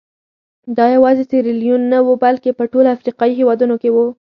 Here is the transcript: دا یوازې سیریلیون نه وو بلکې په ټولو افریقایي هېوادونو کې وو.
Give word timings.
دا 0.77 0.85
یوازې 0.95 1.23
سیریلیون 1.29 1.81
نه 1.93 1.99
وو 2.05 2.13
بلکې 2.25 2.51
په 2.57 2.63
ټولو 2.71 2.87
افریقایي 2.95 3.33
هېوادونو 3.39 3.75
کې 3.81 3.89
وو. 3.95 4.05